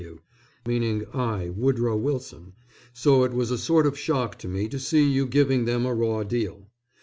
W. 0.01 0.17
W. 0.17 0.23
meaning 0.65 1.05
I. 1.13 1.49
Woodrow 1.51 1.95
Wilson. 1.95 2.53
So 2.91 3.23
it 3.23 3.33
was 3.33 3.51
a 3.51 3.57
sort 3.59 3.85
of 3.85 3.99
shock 3.99 4.35
to 4.39 4.47
me 4.47 4.67
to 4.67 4.79
see 4.79 5.07
you 5.07 5.27
giving 5.27 5.65
them 5.65 5.85
a 5.85 5.93
raw 5.93 6.23
deal. 6.23 6.65